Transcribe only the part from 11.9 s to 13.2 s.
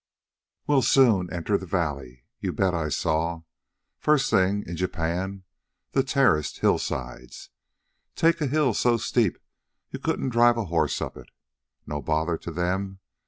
bother to them.